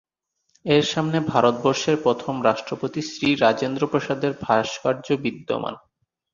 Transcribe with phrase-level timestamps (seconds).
[0.65, 5.75] এর সামনে ভারতবর্ষের প্রথম রাষ্ট্রপতি, শ্রী রাজেন্দ্র প্রসাদের ভাস্কর্য বিদ্যমান।